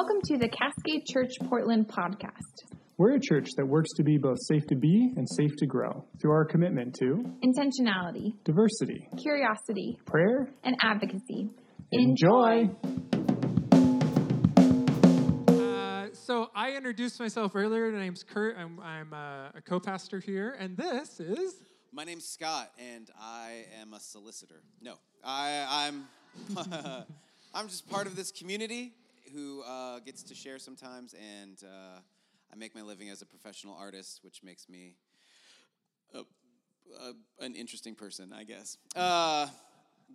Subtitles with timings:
[0.00, 2.76] Welcome to the Cascade Church Portland podcast.
[2.98, 6.04] We're a church that works to be both safe to be and safe to grow
[6.20, 11.50] through our commitment to Intentionality, diversity, curiosity, prayer, and advocacy.
[11.90, 12.70] enjoy.
[15.48, 17.90] Uh, so I introduced myself earlier.
[17.90, 18.56] My name's Kurt.
[18.56, 21.54] I'm, I'm uh, a co-pastor here, and this is
[21.92, 24.62] My name's Scott, and I am a solicitor.
[24.80, 24.94] No,
[25.24, 26.06] I, I'm
[27.52, 28.92] I'm just part of this community
[29.32, 32.00] who uh, gets to share sometimes, and uh,
[32.52, 34.96] I make my living as a professional artist, which makes me
[36.14, 38.78] a, a, an interesting person, I guess.
[38.96, 39.48] Uh,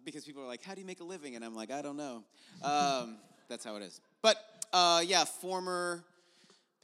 [0.06, 1.98] because people are like, "How do you make a living?" and I'm like, "I don't
[1.98, 2.24] know."
[2.64, 3.18] Um,
[3.50, 4.02] that's how it is.
[4.22, 4.38] But
[4.72, 6.04] uh, yeah, former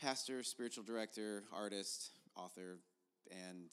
[0.02, 2.80] pastor, spiritual director, artist, author,
[3.32, 3.70] and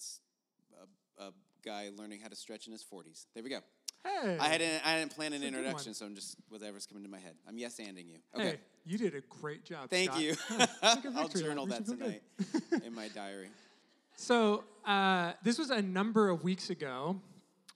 [1.19, 1.33] a, a
[1.65, 3.27] guy learning how to stretch in his 40s.
[3.35, 3.61] There we go.
[4.05, 4.39] Hey.
[4.41, 7.19] I hadn't I didn't plan an That's introduction, so I'm just whatever's coming to my
[7.19, 7.35] head.
[7.49, 8.19] I'm yes anding you.
[8.35, 8.45] Okay.
[8.45, 9.91] Hey, you did a great job.
[9.91, 10.23] Thank Scott.
[10.23, 10.35] you.
[11.17, 12.23] I'll journal that tonight
[12.85, 13.49] in my diary.
[14.19, 17.21] So uh, this was a number of weeks ago,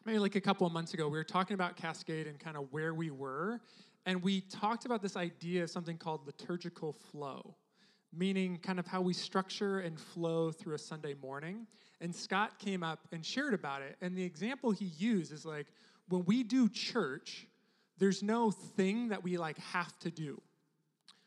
[0.06, 1.06] maybe like a couple of months ago.
[1.06, 3.60] We were talking about Cascade and kind of where we were,
[4.06, 7.54] and we talked about this idea of something called liturgical flow,
[8.16, 11.66] meaning kind of how we structure and flow through a Sunday morning.
[12.00, 15.66] And Scott came up and shared about it, and the example he used is like
[16.10, 17.46] when we do church,
[17.98, 20.40] there's no thing that we like have to do.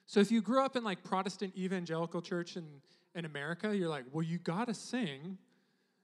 [0.05, 2.65] So if you grew up in like Protestant evangelical church in,
[3.15, 5.37] in America, you're like, well, you gotta sing,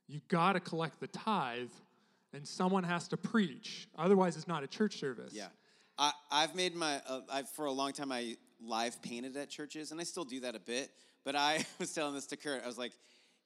[0.08, 1.70] you gotta collect the tithe,
[2.34, 3.88] and someone has to preach.
[3.98, 5.34] Otherwise, it's not a church service.
[5.34, 5.48] Yeah.
[5.98, 9.92] I, I've made my, uh, I've, for a long time, I live painted at churches,
[9.92, 10.92] and I still do that a bit.
[11.26, 12.64] But I was telling this to Kurt.
[12.64, 12.94] I was like,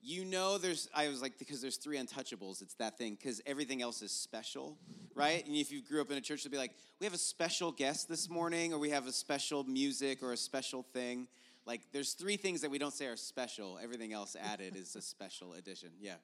[0.04, 3.82] you know, there's, I was like, because there's three untouchables, it's that thing, because everything
[3.82, 4.78] else is special,
[5.16, 5.46] right?
[5.46, 7.72] And if you grew up in a church, it'd be like, we have a special
[7.72, 11.28] guest this morning, or we have a special music or a special thing.
[11.66, 13.80] Like, there's three things that we don't say are special.
[13.82, 15.90] Everything else added is a special addition.
[16.02, 16.16] Yeah.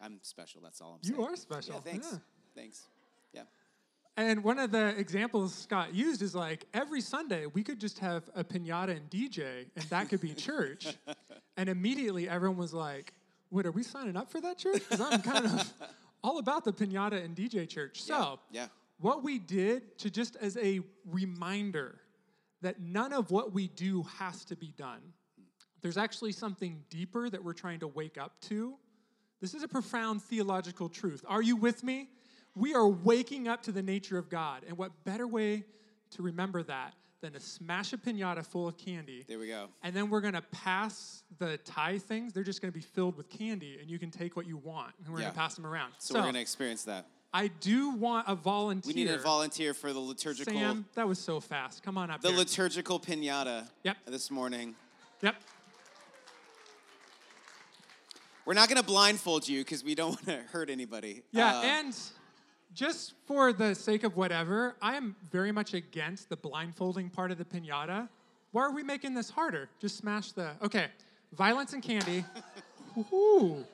[0.00, 1.28] I'm special, that's all I'm You saying.
[1.28, 2.08] are special, Yeah, thanks.
[2.12, 2.18] yeah.
[2.54, 2.82] Thanks.
[3.32, 3.42] Yeah.
[4.16, 8.22] And one of the examples Scott used is like every Sunday we could just have
[8.36, 10.94] a pinata and DJ, and that could be church.
[11.56, 13.12] and immediately everyone was like,
[13.50, 15.72] "What are we signing up for that church?" Because I'm kind of
[16.22, 18.02] all about the pinata and DJ church.
[18.02, 18.66] So yeah.
[18.98, 22.00] what we did to just as a reminder
[22.62, 25.00] that none of what we do has to be done.
[25.82, 28.74] There's actually something deeper that we're trying to wake up to.
[29.42, 31.22] This is a profound theological truth.
[31.28, 32.08] Are you with me?
[32.56, 34.62] We are waking up to the nature of God.
[34.66, 35.64] And what better way
[36.12, 39.24] to remember that than to smash a pinata full of candy?
[39.26, 39.68] There we go.
[39.82, 42.34] And then we're to pass the tie things.
[42.34, 44.92] They're just to be filled with candy, and you can take what you want.
[45.02, 45.30] And we're Yeah.
[45.30, 45.94] to pass them around.
[45.98, 47.06] So, we're going to experience that.
[47.32, 48.92] I do want a volunteer.
[48.94, 51.82] We need a volunteer for the liturgical Sam, that was so fast.
[51.82, 52.36] Come on up the here.
[52.38, 53.96] liturgical pinata Yep.
[54.06, 54.76] this morning.
[55.22, 55.36] yep.
[58.44, 61.22] We're not going to blindfold you because we don't want to hurt anybody.
[61.32, 61.96] Yeah, Uh, and
[62.74, 67.38] just for the sake of whatever, I am very much against the blindfolding part of
[67.38, 68.08] the pinata.
[68.52, 69.68] Why are we making this harder?
[69.80, 70.50] Just smash the.
[70.62, 70.86] Okay,
[71.32, 72.24] violence and candy.
[73.12, 73.64] Ooh.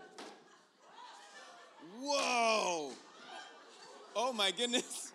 [1.99, 2.93] whoa!
[4.17, 5.13] Oh my goodness!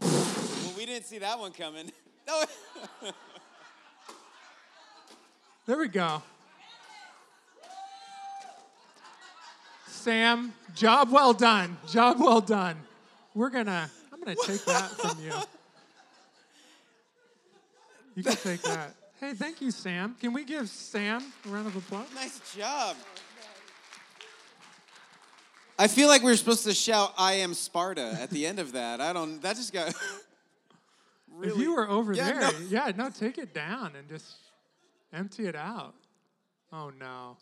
[0.00, 1.90] well, we didn't see that one coming.
[2.28, 2.44] No.
[5.64, 6.22] There we go.
[9.86, 11.78] Sam, job well done.
[11.86, 12.76] Job well done.
[13.34, 13.90] We're gonna.
[14.12, 15.32] I'm gonna take that from you.
[18.14, 18.94] You can take that.
[19.20, 20.16] Hey, thank you, Sam.
[20.20, 22.06] Can we give Sam a round of applause?
[22.14, 22.96] nice job.
[25.78, 28.72] I feel like we are supposed to shout "I am Sparta" at the end of
[28.72, 29.00] that.
[29.00, 29.40] I don't.
[29.42, 29.94] That just got.
[31.32, 32.50] really, If you were over Yeah, there, no.
[32.68, 34.34] yeah, no, take it down and just
[35.12, 35.94] empty it out.
[36.72, 37.36] Oh no.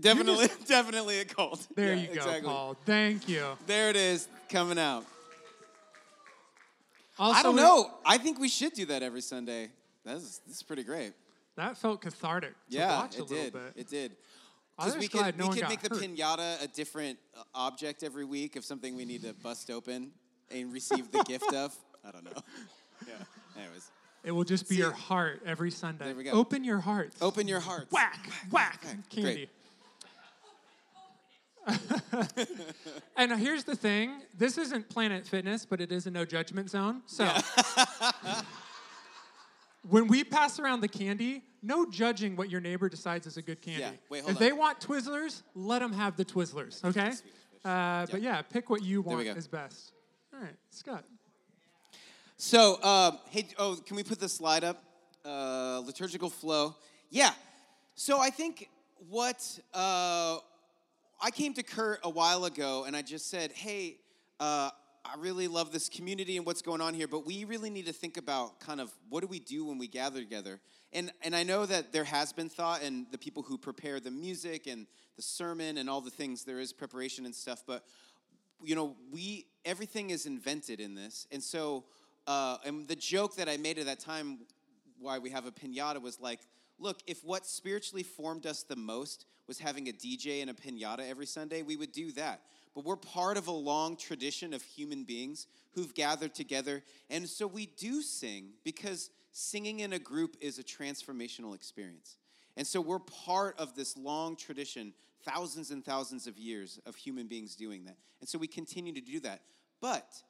[0.00, 1.66] Definitely, definitely a cult.
[1.74, 2.48] There Yeah, you go, exactly.
[2.48, 2.76] Paul.
[2.84, 3.44] Thank you.
[3.66, 5.04] There it is, coming out.
[7.18, 7.90] Also, I don't know.
[8.04, 9.70] I think we should do that every Sunday.
[10.04, 11.12] That's this is pretty great.
[11.56, 13.52] That felt cathartic to yeah, watch a it little did.
[13.52, 13.72] bit.
[13.76, 14.12] It did.
[14.76, 18.24] Because we just could, no we could make the pinata a different uh, object every
[18.24, 20.12] week of something we need to bust open
[20.52, 21.74] and receive the gift of.
[22.06, 22.30] I don't know.
[23.06, 23.14] Yeah.
[23.62, 23.90] Anyways,
[24.24, 26.06] It will just be See- your heart every Sunday.
[26.06, 26.32] There we go.
[26.32, 27.12] Open your heart.
[27.20, 27.92] open your hearts.
[27.92, 29.48] Whack, whack, candy.
[33.16, 37.02] and here's the thing this isn't Planet Fitness, but it is a no judgment zone.
[37.06, 37.26] So
[39.88, 43.60] when we pass around the candy, no judging what your neighbor decides is a good
[43.60, 43.80] candy.
[43.80, 44.42] Yeah, wait, hold if on.
[44.42, 47.12] they want Twizzlers, let them have the Twizzlers, okay?
[47.64, 49.92] Uh, but yeah, pick what you want is best.
[50.32, 51.04] All right, Scott.
[52.36, 54.84] So, um, hey, oh, can we put the slide up?
[55.28, 56.74] uh, liturgical flow.
[57.10, 57.32] Yeah.
[57.94, 58.68] So I think
[59.08, 59.42] what
[59.74, 60.38] uh,
[61.20, 63.98] I came to Kurt a while ago and I just said, hey,
[64.38, 64.70] uh,
[65.04, 67.92] I really love this community and what's going on here, but we really need to
[67.92, 70.60] think about kind of what do we do when we gather together.
[70.92, 74.10] And, and I know that there has been thought, and the people who prepare the
[74.10, 74.86] music and
[75.16, 77.84] the sermon and all the things, there is preparation and stuff, but
[78.62, 81.84] you know, we everything is invented in this, and so
[82.26, 84.40] uh, and the joke that I made at that time,
[85.00, 86.40] why we have a pinata, was like,
[86.78, 91.08] look, if what spiritually formed us the most was having a DJ and a pinata
[91.08, 92.42] every Sunday, we would do that.
[92.74, 97.46] But we're part of a long tradition of human beings who've gathered together, and so
[97.46, 102.18] we do sing because singing in a group is a transformational experience.
[102.56, 104.92] And so we're part of this long tradition,
[105.24, 107.96] thousands and thousands of years of human beings doing that.
[108.20, 109.42] And so we continue to do that.
[109.80, 110.22] But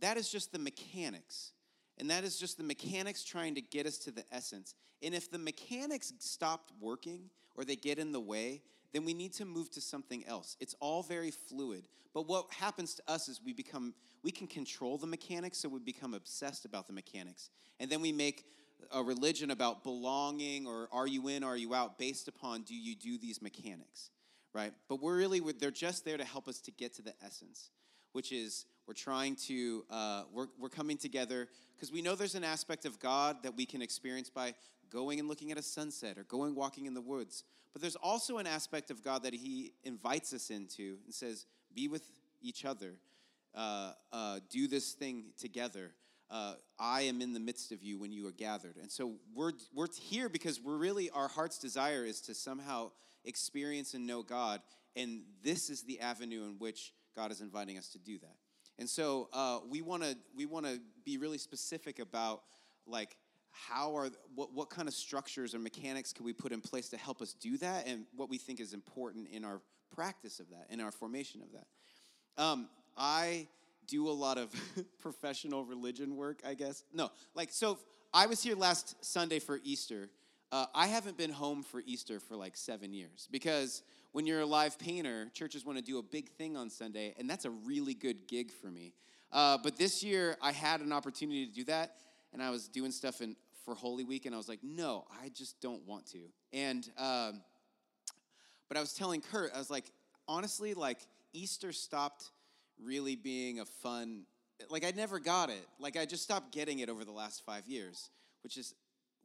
[0.00, 1.52] that is just the mechanics.
[1.98, 4.74] And that is just the mechanics trying to get us to the essence.
[5.02, 8.62] And if the mechanics stopped working or they get in the way,
[8.92, 10.56] then we need to move to something else.
[10.60, 11.88] It's all very fluid.
[12.12, 13.92] But what happens to us is we become,
[14.22, 17.50] we can control the mechanics, so we become obsessed about the mechanics.
[17.80, 18.44] And then we make
[18.92, 22.94] a religion about belonging or are you in, are you out, based upon do you
[22.94, 24.10] do these mechanics,
[24.52, 24.72] right?
[24.88, 27.70] But we're really, they're just there to help us to get to the essence,
[28.12, 32.44] which is we're trying to, uh, we're, we're coming together because we know there's an
[32.44, 34.54] aspect of God that we can experience by
[34.90, 37.44] going and looking at a sunset or going walking in the woods.
[37.72, 41.88] But there's also an aspect of God that He invites us into and says, be
[41.88, 42.02] with
[42.40, 42.94] each other,
[43.54, 45.92] uh, uh, do this thing together
[46.30, 48.76] uh, I am in the midst of you when you are gathered.
[48.80, 52.90] And so we're, we're here because we're really, our heart's desire is to somehow
[53.24, 54.60] experience and know God.
[54.96, 58.36] And this is the avenue in which God is inviting us to do that.
[58.78, 62.42] And so uh, we want to we want to be really specific about
[62.86, 63.16] like
[63.50, 66.96] how are what, what kind of structures or mechanics can we put in place to
[66.96, 69.60] help us do that and what we think is important in our
[69.94, 73.46] practice of that in our formation of that um, i
[73.86, 74.50] do a lot of
[74.98, 76.84] professional religion work, I guess.
[76.92, 77.78] No, like, so
[78.12, 80.10] I was here last Sunday for Easter.
[80.52, 83.82] Uh, I haven't been home for Easter for like seven years because
[84.14, 87.28] when you're a live painter, churches want to do a big thing on Sunday, and
[87.28, 88.92] that's a really good gig for me.
[89.32, 91.96] Uh, but this year, I had an opportunity to do that,
[92.32, 93.34] and I was doing stuff in,
[93.64, 96.20] for Holy Week, and I was like, no, I just don't want to.
[96.52, 97.40] And, um,
[98.68, 99.90] but I was telling Kurt, I was like,
[100.28, 101.00] honestly, like,
[101.32, 102.30] Easter stopped
[102.80, 104.26] really being a fun
[104.70, 105.66] like I never got it.
[105.80, 108.10] Like I just stopped getting it over the last five years,
[108.44, 108.72] which is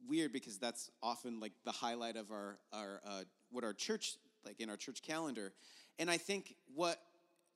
[0.08, 3.22] weird because that's often like the highlight of our our uh,
[3.52, 5.52] what our church like in our church calendar.
[5.98, 6.98] And I think what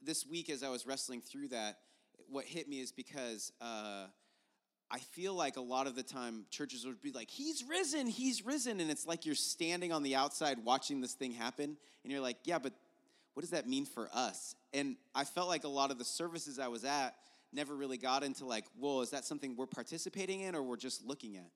[0.03, 1.79] this week as I was wrestling through that,
[2.29, 4.07] what hit me is because uh,
[4.91, 8.45] I feel like a lot of the time churches would be like, "He's risen, he's
[8.45, 12.21] risen," and it's like you're standing on the outside watching this thing happen, and you're
[12.21, 12.73] like, "Yeah, but
[13.35, 14.55] what does that mean for us?
[14.73, 17.15] And I felt like a lot of the services I was at
[17.53, 21.05] never really got into like, well, is that something we're participating in or we're just
[21.05, 21.51] looking at?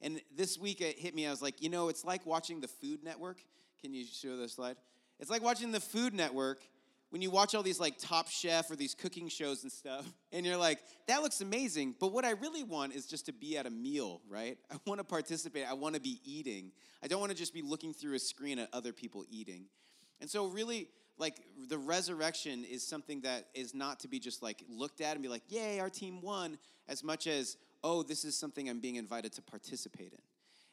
[0.00, 1.26] And this week it hit me.
[1.26, 3.38] I was like, you know, it's like watching the Food Network.
[3.84, 4.76] Can you show the slide?
[5.20, 6.62] It's like watching the Food Network
[7.10, 10.46] when you watch all these like Top Chef or these cooking shows and stuff, and
[10.46, 11.94] you're like, that looks amazing.
[12.00, 14.56] But what I really want is just to be at a meal, right?
[14.72, 15.66] I want to participate.
[15.68, 16.72] I want to be eating.
[17.02, 19.66] I don't want to just be looking through a screen at other people eating.
[20.22, 21.36] And so, really, like
[21.68, 25.28] the resurrection is something that is not to be just like looked at and be
[25.28, 26.56] like, yay, our team won,
[26.88, 30.22] as much as, oh, this is something I'm being invited to participate in.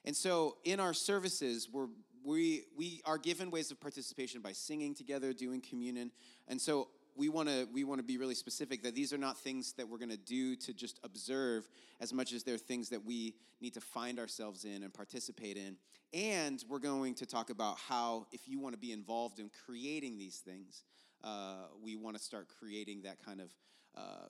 [0.06, 1.88] And so in our services, we're,
[2.24, 6.12] we, we are given ways of participation by singing together, doing communion.
[6.48, 9.38] And so we want to we want to be really specific that these are not
[9.38, 11.68] things that we're going to do to just observe
[12.00, 15.76] as much as they're things that we need to find ourselves in and participate in
[16.14, 20.18] and we're going to talk about how if you want to be involved in creating
[20.18, 20.84] these things
[21.24, 23.50] uh, we want to start creating that kind of
[23.96, 24.28] uh,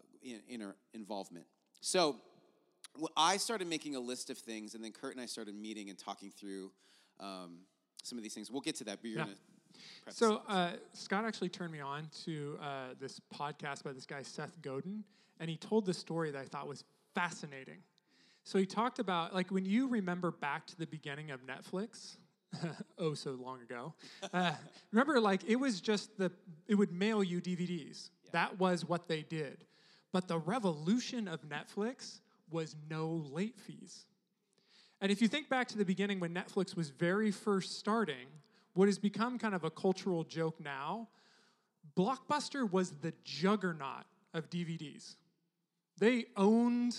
[0.49, 1.45] inner involvement
[1.81, 2.15] so
[2.97, 5.89] well, i started making a list of things and then kurt and i started meeting
[5.89, 6.71] and talking through
[7.19, 7.59] um,
[8.03, 9.25] some of these things we'll get to that but you're yeah.
[9.25, 9.41] going to
[10.09, 12.65] so uh, Scott actually turned me on to uh,
[12.99, 15.03] this podcast by this guy Seth Godin,
[15.39, 16.83] and he told this story that I thought was
[17.15, 17.77] fascinating.
[18.43, 22.17] So he talked about like when you remember back to the beginning of Netflix.
[22.97, 23.93] oh, so long ago.
[24.33, 24.51] Uh,
[24.91, 26.31] remember, like it was just the
[26.67, 28.09] it would mail you DVDs.
[28.25, 28.29] Yeah.
[28.33, 29.63] That was what they did.
[30.11, 34.05] But the revolution of Netflix was no late fees.
[35.01, 38.27] And if you think back to the beginning when Netflix was very first starting,
[38.73, 41.09] what has become kind of a cultural joke now,
[41.97, 45.15] Blockbuster was the juggernaut of DVDs.
[45.97, 46.95] They owned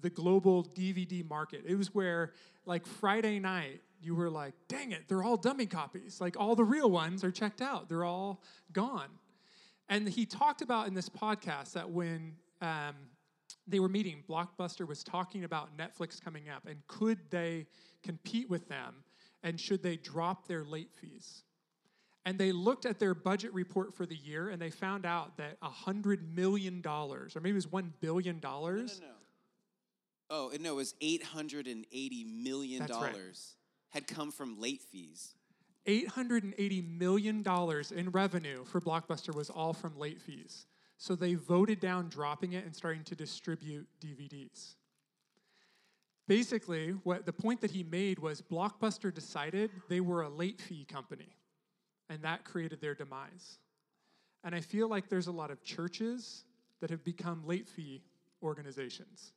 [0.00, 1.62] the global DVD market.
[1.66, 2.32] It was where,
[2.66, 6.20] like, Friday night, you were like, dang it, they're all dummy copies.
[6.20, 8.42] Like, all the real ones are checked out, they're all
[8.72, 9.08] gone.
[9.88, 12.94] And he talked about in this podcast that when um,
[13.66, 17.66] they were meeting, Blockbuster was talking about Netflix coming up and could they
[18.02, 18.96] compete with them
[19.42, 21.42] and should they drop their late fees?
[22.26, 25.60] And they looked at their budget report for the year and they found out that
[25.60, 28.40] $100 million, or maybe it was $1 billion.
[28.42, 28.88] No, no, no.
[30.30, 33.14] Oh, no, it was $880 million right.
[33.90, 35.34] had come from late fees.
[35.86, 37.44] $880 million
[37.94, 40.66] in revenue for Blockbuster was all from late fees.
[41.04, 44.76] So they voted down dropping it and starting to distribute DVDs.
[46.28, 50.86] Basically, what the point that he made was Blockbuster decided they were a late fee
[50.86, 51.36] company,
[52.08, 53.58] and that created their demise.
[54.44, 56.44] And I feel like there's a lot of churches
[56.80, 58.00] that have become late fee
[58.42, 59.34] organizations.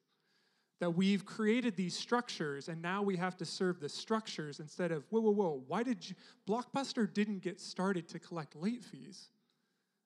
[0.80, 5.04] That we've created these structures, and now we have to serve the structures instead of,
[5.10, 6.16] whoa, whoa, whoa, why did you,
[6.48, 9.32] Blockbuster didn't get started to collect late fees?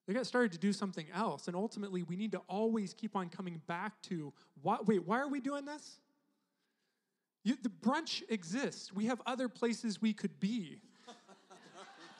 [0.08, 3.30] They got started to do something else, and ultimately we need to always keep on
[3.30, 6.00] coming back to, why, wait, why are we doing this?
[7.44, 8.94] You, the brunch exists.
[8.94, 10.82] We have other places we could be.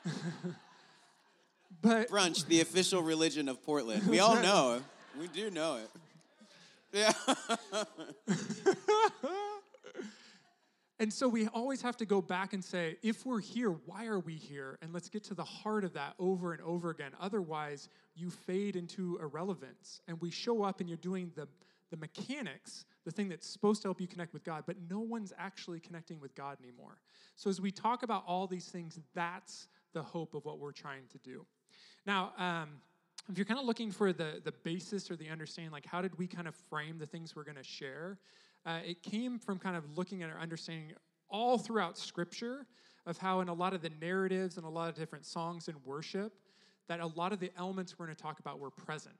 [1.82, 4.06] but Brunch, the official religion of Portland.
[4.08, 4.82] We all know it.
[5.20, 5.90] We do know it.
[6.92, 7.12] Yeah.
[11.02, 14.20] And so we always have to go back and say, if we're here, why are
[14.20, 14.78] we here?
[14.82, 17.10] And let's get to the heart of that over and over again.
[17.20, 20.00] Otherwise, you fade into irrelevance.
[20.06, 21.48] And we show up and you're doing the,
[21.90, 25.32] the mechanics, the thing that's supposed to help you connect with God, but no one's
[25.36, 26.98] actually connecting with God anymore.
[27.34, 31.08] So as we talk about all these things, that's the hope of what we're trying
[31.10, 31.44] to do.
[32.06, 32.68] Now, um,
[33.28, 36.16] if you're kind of looking for the, the basis or the understanding, like how did
[36.16, 38.18] we kind of frame the things we're going to share?
[38.64, 40.92] Uh, it came from kind of looking at our understanding
[41.28, 42.66] all throughout Scripture
[43.06, 45.76] of how, in a lot of the narratives and a lot of different songs and
[45.84, 46.32] worship,
[46.88, 49.16] that a lot of the elements we're going to talk about were present.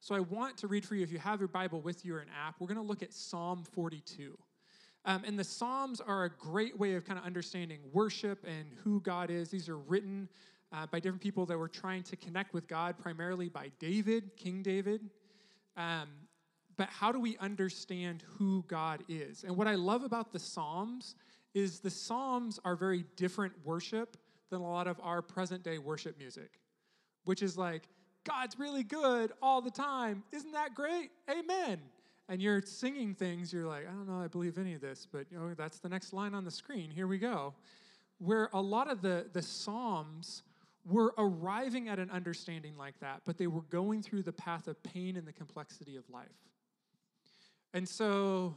[0.00, 2.20] So I want to read for you, if you have your Bible with you or
[2.20, 4.36] an app, we're going to look at Psalm 42.
[5.04, 9.00] Um, and the Psalms are a great way of kind of understanding worship and who
[9.00, 9.48] God is.
[9.48, 10.28] These are written
[10.72, 14.62] uh, by different people that were trying to connect with God, primarily by David, King
[14.62, 15.08] David.
[15.76, 16.08] Um,
[16.76, 19.44] but how do we understand who God is?
[19.44, 21.14] And what I love about the Psalms
[21.54, 24.16] is the Psalms are very different worship
[24.50, 26.60] than a lot of our present day worship music,
[27.24, 27.88] which is like,
[28.24, 30.24] God's really good all the time.
[30.32, 31.10] Isn't that great?
[31.30, 31.80] Amen.
[32.28, 35.26] And you're singing things, you're like, I don't know, I believe any of this, but
[35.30, 36.90] you know, that's the next line on the screen.
[36.90, 37.54] Here we go.
[38.18, 40.42] Where a lot of the, the Psalms
[40.84, 44.82] were arriving at an understanding like that, but they were going through the path of
[44.82, 46.26] pain and the complexity of life.
[47.74, 48.54] And so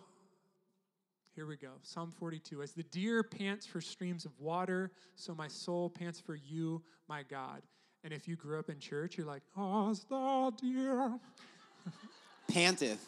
[1.35, 2.61] here we go Psalm 42.
[2.61, 7.23] As the deer pants for streams of water, so my soul pants for you, my
[7.23, 7.61] God.
[8.03, 11.19] And if you grew up in church, you're like, as the deer
[12.49, 12.99] Panteth.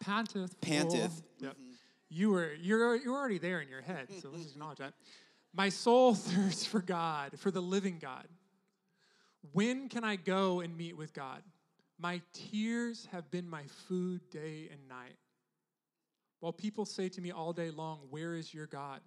[0.00, 0.60] panteth.
[0.60, 1.22] Panteth.
[1.22, 1.44] Oh.
[1.44, 1.52] Yep.
[1.52, 1.70] Mm-hmm.
[2.08, 4.94] You were you're you're already there in your head, so let's just acknowledge that.
[5.54, 8.26] My soul thirsts for God, for the living God.
[9.52, 11.42] When can I go and meet with God?
[11.98, 15.16] My tears have been my food day and night.
[16.46, 19.00] While people say to me all day long, Where is your God?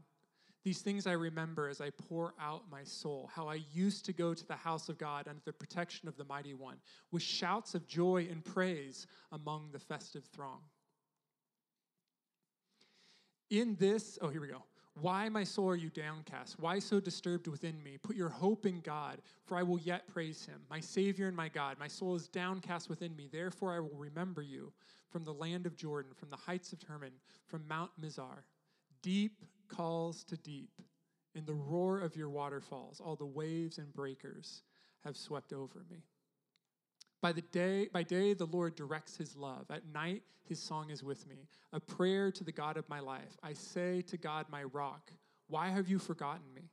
[0.66, 4.34] These things I remember as I pour out my soul, how I used to go
[4.34, 6.76] to the house of God under the protection of the mighty one,
[7.14, 10.60] with shouts of joy and praise among the festive throng.
[13.50, 14.64] In this, oh, here we go.
[15.02, 16.60] Why, my soul, are you downcast?
[16.60, 17.98] Why so disturbed within me?
[17.98, 21.48] Put your hope in God, for I will yet praise him, my Savior and my
[21.48, 21.78] God.
[21.80, 23.30] My soul is downcast within me.
[23.32, 24.74] Therefore, I will remember you
[25.10, 27.14] from the land of Jordan, from the heights of Hermon,
[27.48, 28.44] from Mount Mizar.
[29.02, 30.82] Deep calls to deep.
[31.36, 34.64] In the roar of your waterfalls, all the waves and breakers
[35.04, 36.04] have swept over me.
[37.22, 39.66] By the day, by day the Lord directs his love.
[39.70, 43.38] At night his song is with me, a prayer to the God of my life.
[43.44, 45.12] I say to God my rock,
[45.48, 46.70] why have you forgotten me?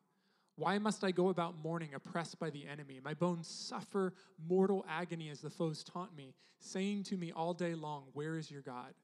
[0.56, 3.00] Why must I go about mourning, oppressed by the enemy?
[3.04, 4.14] My bones suffer
[4.48, 8.50] mortal agony as the foes taunt me, saying to me all day long, Where is
[8.50, 8.94] your God?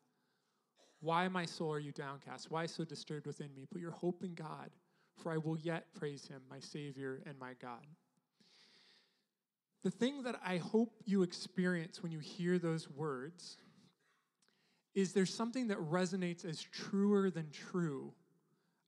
[1.00, 2.50] Why, my soul, are you downcast?
[2.50, 3.66] Why so disturbed within me?
[3.70, 4.70] Put your hope in God,
[5.18, 7.84] for I will yet praise him, my Savior and my God.
[9.82, 13.56] The thing that I hope you experience when you hear those words
[14.94, 18.12] is there's something that resonates as truer than true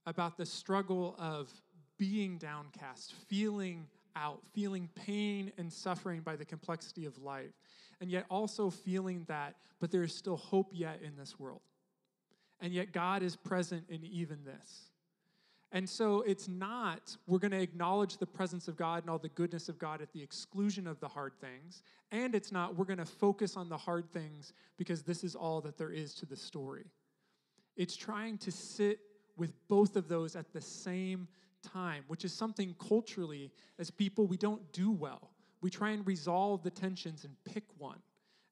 [0.07, 1.51] about the struggle of
[1.99, 3.87] being downcast, feeling
[4.17, 7.53] out, feeling pain and suffering by the complexity of life,
[8.01, 11.63] and yet also feeling that, but there is still hope yet in this world.
[12.61, 14.91] And yet, God is present in even this.
[15.73, 19.29] And so it's not, we're going to acknowledge the presence of God and all the
[19.31, 21.83] goodness of God at the exclusion of the hard things.
[22.13, 25.61] And it's not, we're going to focus on the hard things because this is all
[25.63, 26.85] that there is to the story.
[27.77, 29.01] It's trying to sit
[29.37, 31.27] with both of those at the same
[31.65, 35.31] time, which is something culturally, as people, we don't do well.
[35.61, 37.99] We try and resolve the tensions and pick one.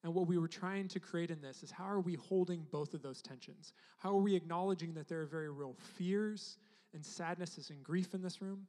[0.03, 2.95] And what we were trying to create in this is how are we holding both
[2.95, 3.73] of those tensions?
[3.99, 6.57] How are we acknowledging that there are very real fears
[6.95, 8.67] and sadnesses and grief in this room?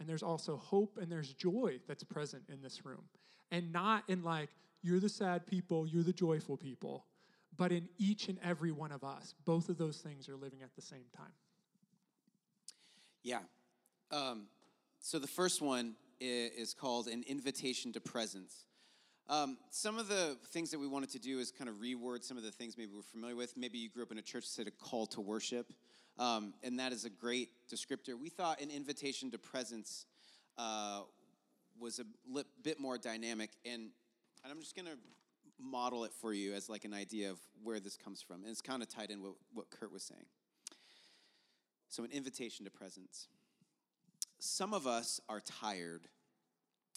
[0.00, 3.02] And there's also hope and there's joy that's present in this room.
[3.50, 4.50] And not in like,
[4.82, 7.04] you're the sad people, you're the joyful people,
[7.56, 9.34] but in each and every one of us.
[9.44, 11.32] Both of those things are living at the same time.
[13.22, 13.40] Yeah.
[14.10, 14.46] Um,
[15.00, 18.64] so the first one is called An Invitation to Presence.
[19.28, 22.36] Um, some of the things that we wanted to do is kind of reword some
[22.36, 23.56] of the things maybe we're familiar with.
[23.56, 25.72] Maybe you grew up in a church that said a call to worship,
[26.18, 28.18] um, and that is a great descriptor.
[28.18, 30.06] We thought an invitation to presence
[30.56, 31.02] uh,
[31.80, 33.90] was a li- bit more dynamic, and,
[34.42, 34.98] and I'm just going to
[35.60, 38.42] model it for you as like an idea of where this comes from.
[38.42, 40.26] And it's kind of tied in with what Kurt was saying.
[41.88, 43.28] So, an invitation to presence.
[44.38, 46.02] Some of us are tired.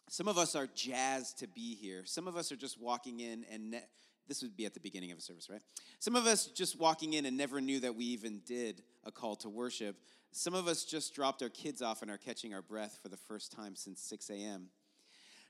[0.10, 2.02] Some of us are jazzed to be here.
[2.06, 3.86] Some of us are just walking in and ne-
[4.28, 5.62] this would be at the beginning of a service, right?
[6.00, 9.36] Some of us just walking in and never knew that we even did a call
[9.38, 9.96] to worship.
[10.32, 13.18] Some of us just dropped our kids off and are catching our breath for the
[13.18, 14.68] first time since 6 a.m.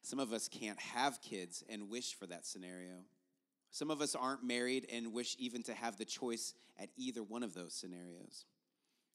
[0.01, 3.03] Some of us can't have kids and wish for that scenario.
[3.71, 7.43] Some of us aren't married and wish even to have the choice at either one
[7.43, 8.45] of those scenarios.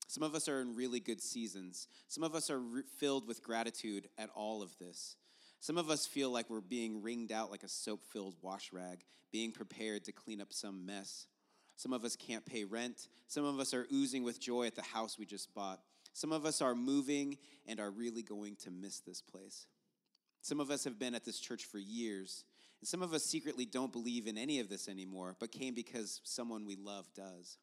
[0.08, 1.88] Some of us are in really good seasons.
[2.08, 5.16] Some of us are re- filled with gratitude at all of this.
[5.66, 9.00] Some of us feel like we're being wringed out like a soap filled wash rag,
[9.32, 11.26] being prepared to clean up some mess.
[11.74, 13.08] Some of us can't pay rent.
[13.26, 15.80] Some of us are oozing with joy at the house we just bought.
[16.12, 19.66] Some of us are moving and are really going to miss this place.
[20.40, 22.44] Some of us have been at this church for years,
[22.80, 26.20] and some of us secretly don't believe in any of this anymore, but came because
[26.22, 27.58] someone we love does.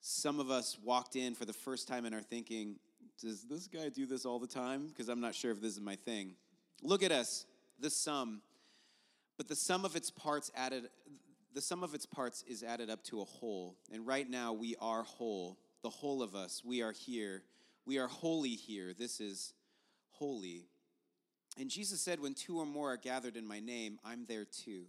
[0.00, 2.80] Some of us walked in for the first time and are thinking,
[3.22, 4.88] does this guy do this all the time?
[4.88, 6.34] Because I'm not sure if this is my thing.
[6.82, 7.46] Look at us,
[7.80, 8.42] the sum.
[9.36, 10.88] But the sum of its parts added
[11.52, 13.78] the sum of its parts is added up to a whole.
[13.90, 15.58] And right now we are whole.
[15.82, 16.62] The whole of us.
[16.62, 17.44] We are here.
[17.86, 18.92] We are holy here.
[18.92, 19.54] This is
[20.10, 20.66] holy.
[21.58, 24.84] And Jesus said, When two or more are gathered in my name, I'm there too.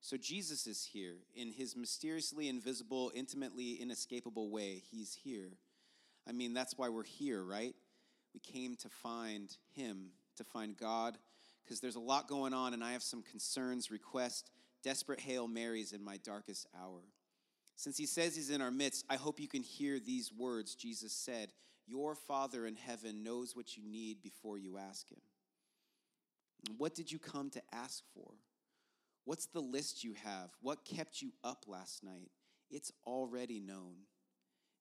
[0.00, 4.82] So Jesus is here in his mysteriously invisible, intimately inescapable way.
[4.90, 5.58] He's here.
[6.28, 7.74] I mean, that's why we're here, right?
[8.32, 11.18] We came to find him, to find God,
[11.64, 14.50] because there's a lot going on, and I have some concerns, requests,
[14.82, 17.00] desperate Hail Marys in my darkest hour.
[17.76, 21.12] Since he says he's in our midst, I hope you can hear these words Jesus
[21.12, 21.52] said
[21.86, 25.20] Your Father in heaven knows what you need before you ask him.
[26.78, 28.32] What did you come to ask for?
[29.24, 30.50] What's the list you have?
[30.62, 32.30] What kept you up last night?
[32.70, 33.94] It's already known.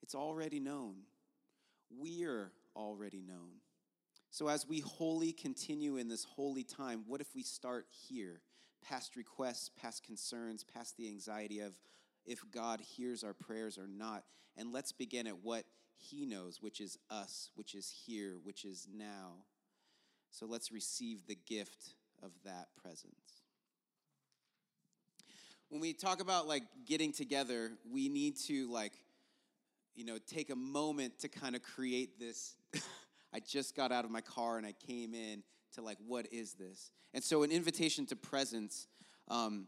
[0.02, 0.96] It's already known.
[1.90, 3.62] We're already known.
[4.36, 8.42] So, as we wholly continue in this holy time, what if we start here,
[8.86, 11.80] past requests, past concerns, past the anxiety of
[12.26, 14.26] if God hears our prayers or not?
[14.58, 15.64] And let's begin at what
[15.96, 19.36] He knows, which is us, which is here, which is now.
[20.32, 23.40] So, let's receive the gift of that presence
[25.70, 28.94] when we talk about like getting together, we need to like,
[29.94, 32.56] you know, take a moment to kind of create this.
[33.36, 35.44] I just got out of my car and I came in
[35.74, 36.92] to like, what is this?
[37.14, 38.88] And so, an invitation to presence
[39.28, 39.68] um,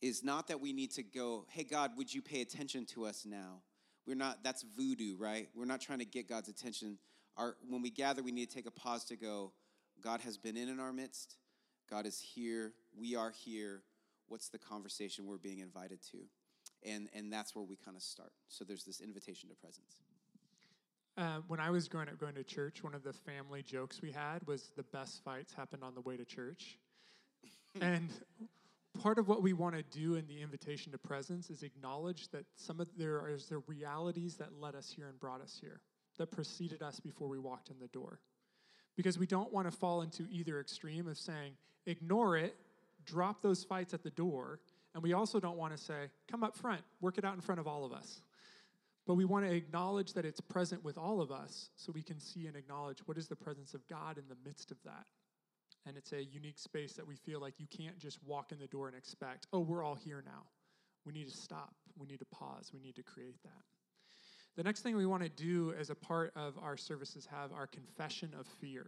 [0.00, 3.26] is not that we need to go, hey, God, would you pay attention to us
[3.26, 3.60] now?
[4.06, 5.48] We're not, that's voodoo, right?
[5.54, 6.98] We're not trying to get God's attention.
[7.36, 9.52] Our, when we gather, we need to take a pause to go,
[10.02, 11.36] God has been in in our midst.
[11.90, 12.72] God is here.
[12.98, 13.82] We are here
[14.28, 16.18] what's the conversation we're being invited to
[16.84, 20.00] and and that's where we kind of start so there's this invitation to presence
[21.16, 24.12] uh, when I was growing up going to church, one of the family jokes we
[24.12, 26.78] had was the best fights happened on the way to church.
[27.80, 28.10] and
[29.00, 32.44] part of what we want to do in the invitation to presence is acknowledge that
[32.56, 35.80] some of there are the realities that led us here and brought us here,
[36.18, 38.20] that preceded us before we walked in the door.
[38.96, 41.52] Because we don't want to fall into either extreme of saying,
[41.86, 42.56] ignore it
[43.06, 44.60] drop those fights at the door.
[44.94, 47.60] And we also don't want to say, come up front, work it out in front
[47.60, 48.20] of all of us.
[49.06, 52.18] But we want to acknowledge that it's present with all of us so we can
[52.18, 55.06] see and acknowledge what is the presence of God in the midst of that.
[55.86, 58.66] And it's a unique space that we feel like you can't just walk in the
[58.66, 60.42] door and expect, oh, we're all here now.
[61.04, 62.72] We need to stop We need to pause.
[62.74, 63.62] We need to create that.
[64.56, 67.66] The next thing we want to do as a part of our services have our
[67.66, 68.86] confession of fear.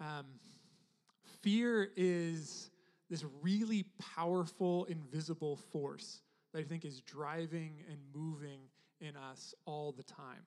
[0.00, 0.26] Um,
[1.42, 2.70] fear is
[3.10, 3.84] this really
[4.16, 8.60] powerful, invisible force that I think is driving and moving
[9.00, 10.46] in us all the time.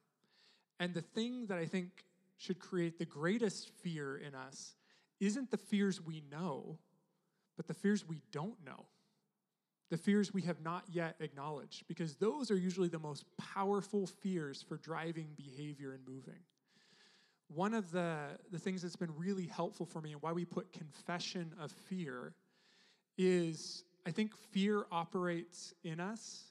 [0.80, 1.90] And the thing that I think
[2.38, 4.76] should create the greatest fear in us
[5.20, 6.80] isn't the fears we know,
[7.56, 8.88] but the fears we don't know.
[9.92, 14.62] The fears we have not yet acknowledged, because those are usually the most powerful fears
[14.62, 16.40] for driving behavior and moving.
[17.54, 20.72] One of the, the things that's been really helpful for me and why we put
[20.72, 22.34] confession of fear
[23.18, 26.51] is I think fear operates in us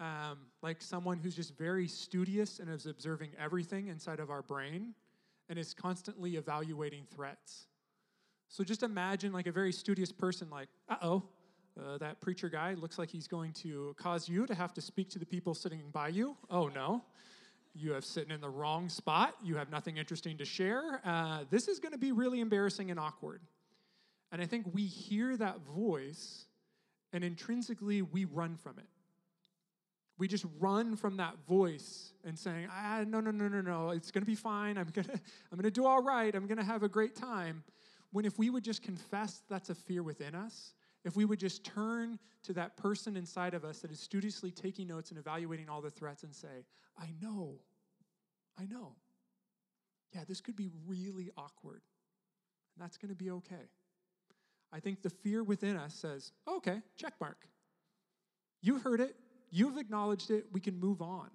[0.00, 4.94] um, like someone who's just very studious and is observing everything inside of our brain
[5.48, 7.66] and is constantly evaluating threats.
[8.48, 11.22] So just imagine like a very studious person, like, uh-oh,
[11.78, 15.10] uh, that preacher guy looks like he's going to cause you to have to speak
[15.10, 16.36] to the people sitting by you.
[16.50, 17.02] Oh no,
[17.74, 19.34] you have sitting in the wrong spot.
[19.42, 21.00] You have nothing interesting to share.
[21.04, 23.40] Uh, this is going to be really embarrassing and awkward.
[24.32, 26.46] And I think we hear that voice,
[27.12, 28.86] and intrinsically we run from it.
[30.18, 34.10] We just run from that voice and saying, ah, no, no, no, no, no, it's
[34.22, 34.78] to be fine.
[34.78, 35.04] I'm to
[35.52, 36.34] I'm to do all right.
[36.34, 37.62] I'm to have a great time.
[38.12, 40.74] When if we would just confess that's a fear within us,
[41.04, 44.88] if we would just turn to that person inside of us that is studiously taking
[44.88, 46.64] notes and evaluating all the threats and say,
[46.98, 47.60] I know,
[48.58, 48.96] I know.
[50.14, 51.82] Yeah, this could be really awkward.
[52.74, 53.70] And that's to be okay.
[54.72, 57.46] I think the fear within us says, okay, check mark.
[58.62, 59.14] You heard it,
[59.50, 61.28] you've acknowledged it, we can move on.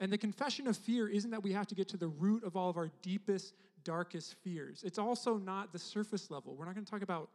[0.00, 2.56] And the confession of fear isn't that we have to get to the root of
[2.56, 4.82] all of our deepest, darkest fears.
[4.84, 6.56] It's also not the surface level.
[6.56, 7.30] We're not going to talk about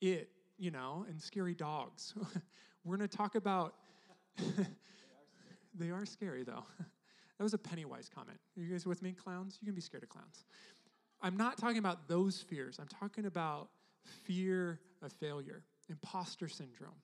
[0.00, 2.14] it, you know, and scary dogs.
[2.84, 3.74] We're going to talk about.
[5.74, 6.64] they are scary, though.
[6.78, 8.38] that was a Pennywise comment.
[8.56, 9.58] Are you guys with me, clowns?
[9.60, 10.44] You can be scared of clowns.
[11.20, 12.78] I'm not talking about those fears.
[12.80, 13.68] I'm talking about
[14.24, 16.94] fear of failure, imposter syndrome.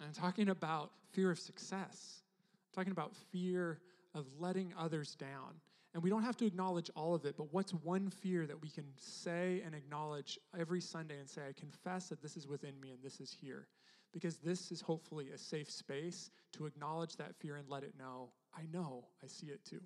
[0.00, 2.22] I'm talking about fear of success.
[2.68, 3.80] I'm talking about fear
[4.14, 5.60] of letting others down.
[5.94, 8.68] And we don't have to acknowledge all of it, but what's one fear that we
[8.68, 12.92] can say and acknowledge every Sunday and say, I confess that this is within me
[12.92, 13.66] and this is here?
[14.12, 18.30] Because this is hopefully a safe space to acknowledge that fear and let it know,
[18.56, 19.80] I know, I see it too.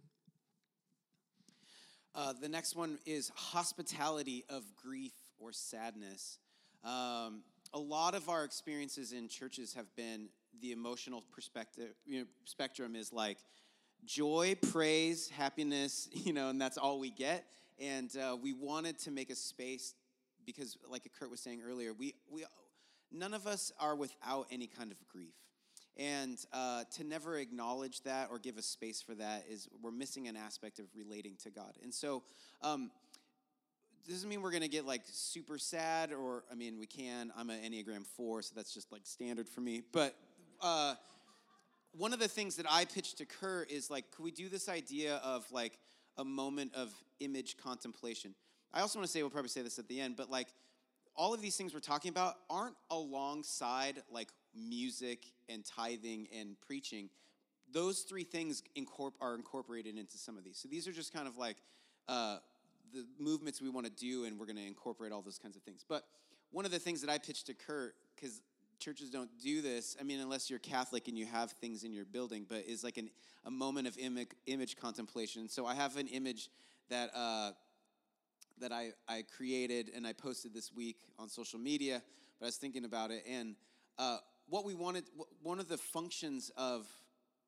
[2.14, 6.38] Uh, the next one is hospitality of grief or sadness.
[6.84, 7.42] Um,
[7.74, 10.28] a lot of our experiences in churches have been
[10.60, 13.38] the emotional perspective you know, spectrum is like
[14.04, 17.44] joy, praise, happiness, you know, and that's all we get.
[17.80, 19.94] And uh, we wanted to make a space
[20.44, 22.44] because, like Kurt was saying earlier, we we
[23.10, 25.34] none of us are without any kind of grief.
[25.96, 30.26] And uh, to never acknowledge that or give a space for that is we're missing
[30.26, 31.76] an aspect of relating to God.
[31.82, 32.22] And so,
[32.62, 32.90] um,
[34.08, 37.32] doesn't mean we're gonna get like super sad, or I mean, we can.
[37.36, 39.82] I'm an Enneagram four, so that's just like standard for me.
[39.92, 40.14] But
[40.60, 40.94] uh,
[41.92, 44.68] one of the things that I pitched to Kurt is like, could we do this
[44.68, 45.78] idea of like
[46.18, 48.34] a moment of image contemplation?
[48.72, 50.48] I also want to say, we'll probably say this at the end, but like
[51.14, 57.10] all of these things we're talking about aren't alongside like music and tithing and preaching.
[57.70, 58.62] Those three things
[59.20, 60.58] are incorporated into some of these.
[60.58, 61.56] So these are just kind of like
[62.08, 62.38] uh,
[62.92, 65.62] the movements we want to do, and we're going to incorporate all those kinds of
[65.62, 65.84] things.
[65.88, 66.04] But
[66.50, 68.40] one of the things that I pitched to Kurt, because
[68.78, 72.04] churches don't do this, I mean, unless you're Catholic and you have things in your
[72.04, 73.10] building, but is like an,
[73.44, 75.48] a moment of image, image contemplation.
[75.48, 76.50] So I have an image
[76.88, 77.10] that.
[77.14, 77.52] Uh,
[78.60, 82.00] that I, I created and I posted this week on social media,
[82.38, 83.24] but I was thinking about it.
[83.28, 83.56] And
[83.98, 85.04] uh, what we wanted,
[85.42, 86.86] one of the functions of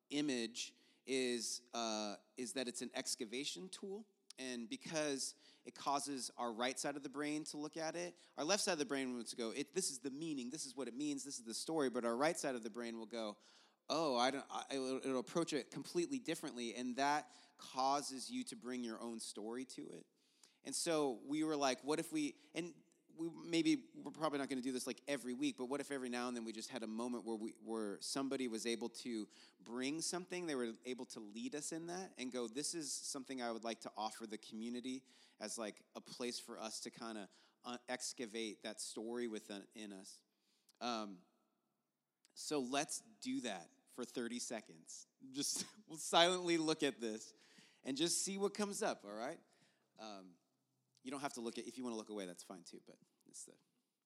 [0.09, 0.73] image
[1.07, 4.05] is, uh, is that it's an excavation tool.
[4.39, 8.43] And because it causes our right side of the brain to look at it, our
[8.43, 10.75] left side of the brain wants to go, it, this is the meaning, this is
[10.75, 11.89] what it means, this is the story.
[11.89, 13.37] But our right side of the brain will go,
[13.89, 16.75] oh, I don't, I, it'll, it'll approach it completely differently.
[16.77, 20.05] And that causes you to bring your own story to it.
[20.65, 22.71] And so we were like, what if we, and
[23.17, 25.91] we maybe we're probably not going to do this like every week, but what if
[25.91, 28.89] every now and then we just had a moment where we where somebody was able
[28.89, 29.27] to
[29.63, 33.41] bring something, they were able to lead us in that and go, this is something
[33.41, 35.01] I would like to offer the community
[35.41, 37.27] as like a place for us to kind of
[37.65, 40.19] uh, excavate that story within in us.
[40.81, 41.17] Um,
[42.33, 45.07] so let's do that for 30 seconds.
[45.33, 47.33] Just we'll silently look at this
[47.83, 49.39] and just see what comes up, all right?
[49.99, 50.25] Um,
[51.05, 52.81] you don't have to look at, if you want to look away, that's fine too,
[52.87, 52.97] but
[53.29, 53.53] it's the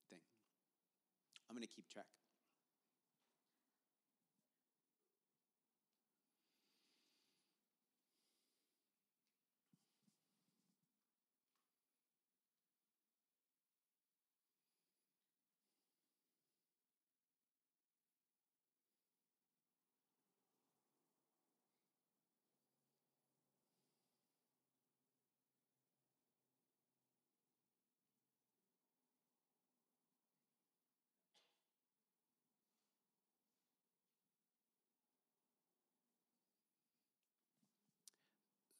[0.09, 0.19] thing.
[1.49, 2.05] I'm going to keep track.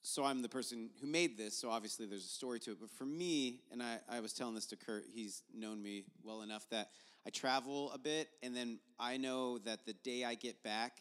[0.09, 2.77] So I'm the person who made this, so obviously there's a story to it.
[2.79, 6.41] But for me, and I, I was telling this to Kurt, he's known me well
[6.41, 6.89] enough that
[7.27, 10.93] I travel a bit, and then I know that the day I get back,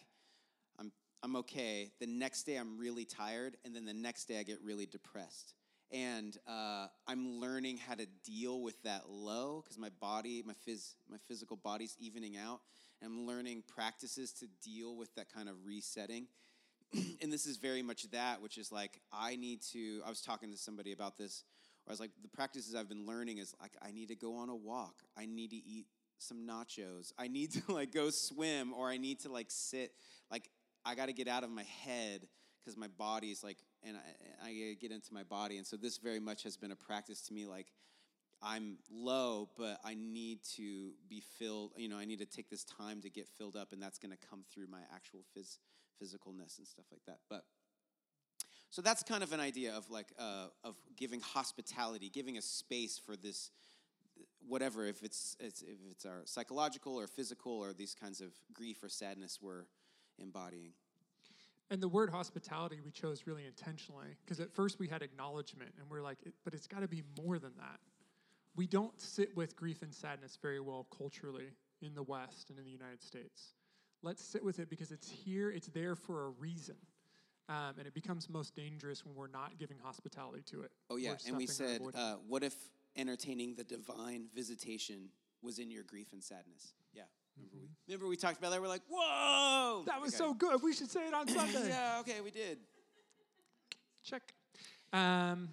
[0.79, 0.93] I'm,
[1.23, 1.91] I'm okay.
[2.01, 5.55] The next day, I'm really tired, and then the next day, I get really depressed.
[5.91, 10.97] And uh, I'm learning how to deal with that low because my body, my, phys-
[11.11, 12.61] my physical body's evening out.
[13.01, 16.27] And I'm learning practices to deal with that kind of resetting.
[17.23, 20.01] and this is very much that, which is like, I need to.
[20.05, 21.45] I was talking to somebody about this,
[21.89, 24.51] I was like, the practices I've been learning is like, I need to go on
[24.51, 25.03] a walk.
[25.17, 25.87] I need to eat
[26.19, 27.13] some nachos.
[27.19, 29.93] I need to like go swim, or I need to like sit.
[30.31, 30.51] Like,
[30.85, 32.27] I got to get out of my head
[32.61, 33.97] because my body's like, and
[34.45, 35.57] I, I get into my body.
[35.57, 37.47] And so this very much has been a practice to me.
[37.47, 37.73] Like,
[38.43, 41.73] I'm low, but I need to be filled.
[41.77, 44.13] You know, I need to take this time to get filled up, and that's going
[44.13, 45.59] to come through my actual phys-
[46.03, 47.19] physicalness and stuff like that.
[47.29, 47.45] But
[48.71, 52.99] so that's kind of an idea of like uh, of giving hospitality, giving a space
[52.99, 53.51] for this,
[54.47, 54.85] whatever.
[54.85, 58.89] If it's, it's if it's our psychological or physical or these kinds of grief or
[58.89, 59.65] sadness we're
[60.19, 60.73] embodying.
[61.71, 65.91] And the word hospitality we chose really intentionally because at first we had acknowledgement and
[65.91, 67.79] we're like, but it's got to be more than that.
[68.57, 71.51] We don't sit with grief and sadness very well culturally
[71.83, 73.53] in the West and in the United States.
[74.03, 76.77] Let's sit with it because it's here, it's there for a reason.
[77.49, 80.71] Um, and it becomes most dangerous when we're not giving hospitality to it.
[80.91, 82.55] Oh yeah, and we said, uh, what if
[82.95, 85.09] entertaining the divine visitation
[85.43, 86.75] was in your grief and sadness?
[86.93, 87.03] Yeah,
[87.37, 88.61] remember we remember we talked about that.
[88.61, 90.19] We're like, whoa, that was Okay.
[90.19, 90.63] so good.
[90.63, 91.69] We should say it on Sunday.
[91.71, 92.59] yeah, okay, we did.
[94.05, 94.35] Check.
[94.93, 95.49] Um,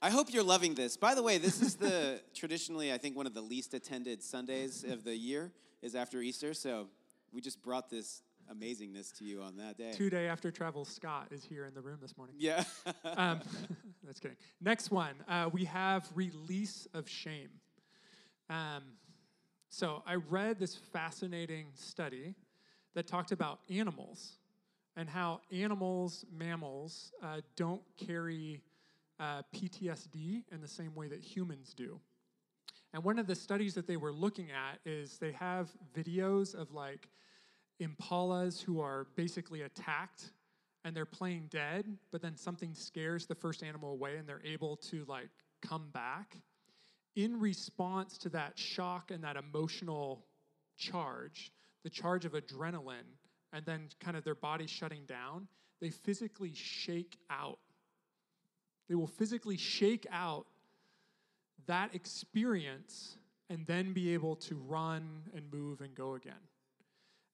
[0.00, 0.96] I hope you're loving this.
[0.96, 4.82] By the way, this is the traditionally, I think, one of the least attended Sundays
[4.82, 6.54] of the year is after Easter.
[6.54, 6.88] So
[7.36, 9.92] we just brought this amazingness to you on that day.
[9.92, 12.34] two day after travel, Scott is here in the room this morning.
[12.38, 12.64] Yeah.
[13.04, 13.40] Um,
[14.04, 14.38] that's kidding.
[14.60, 17.50] Next one, uh, we have release of shame.
[18.48, 18.84] Um,
[19.68, 22.34] so I read this fascinating study
[22.94, 24.38] that talked about animals
[24.96, 28.62] and how animals, mammals, uh, don't carry
[29.20, 32.00] uh, PTSD in the same way that humans do.
[32.96, 36.72] And one of the studies that they were looking at is they have videos of
[36.72, 37.10] like
[37.78, 40.30] impalas who are basically attacked
[40.82, 44.78] and they're playing dead, but then something scares the first animal away and they're able
[44.78, 45.28] to like
[45.60, 46.38] come back.
[47.16, 50.24] In response to that shock and that emotional
[50.78, 51.52] charge,
[51.84, 53.12] the charge of adrenaline,
[53.52, 55.48] and then kind of their body shutting down,
[55.82, 57.58] they physically shake out.
[58.88, 60.46] They will physically shake out
[61.66, 63.16] that experience
[63.50, 66.34] and then be able to run and move and go again.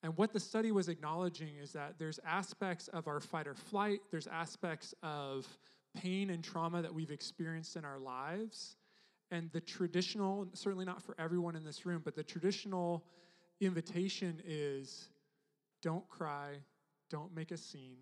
[0.03, 4.01] And what the study was acknowledging is that there's aspects of our fight or flight,
[4.11, 5.47] there's aspects of
[5.95, 8.77] pain and trauma that we've experienced in our lives.
[9.31, 13.05] And the traditional, certainly not for everyone in this room, but the traditional
[13.61, 15.09] invitation is
[15.83, 16.57] don't cry,
[17.11, 17.99] don't make a scene,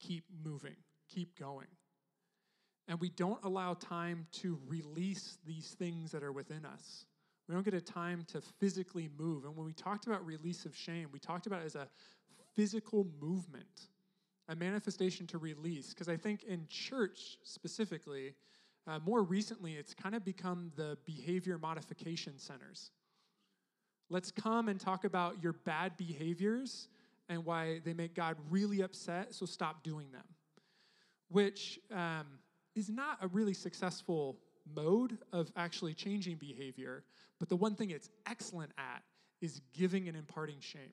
[0.00, 0.76] keep moving,
[1.08, 1.66] keep going.
[2.88, 7.06] And we don't allow time to release these things that are within us.
[7.48, 9.44] We don't get a time to physically move.
[9.44, 11.88] And when we talked about release of shame, we talked about it as a
[12.54, 13.88] physical movement,
[14.48, 15.90] a manifestation to release.
[15.90, 18.34] Because I think in church specifically,
[18.86, 22.90] uh, more recently, it's kind of become the behavior modification centers.
[24.08, 26.88] Let's come and talk about your bad behaviors
[27.28, 30.24] and why they make God really upset, so stop doing them.
[31.28, 32.26] Which um,
[32.74, 34.36] is not a really successful
[34.74, 37.04] mode of actually changing behavior,
[37.38, 39.02] but the one thing it's excellent at
[39.40, 40.92] is giving and imparting shame.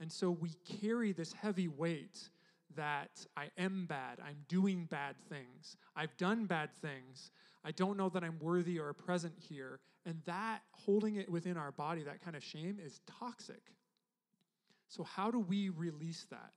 [0.00, 2.28] And so we carry this heavy weight
[2.74, 7.30] that I am bad, I'm doing bad things, I've done bad things,
[7.64, 9.80] I don't know that I'm worthy or present here.
[10.04, 13.72] And that, holding it within our body, that kind of shame, is toxic.
[14.88, 16.52] So, how do we release that?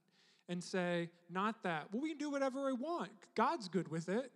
[0.50, 4.32] And say, not that, well, we can do whatever I want, God's good with it,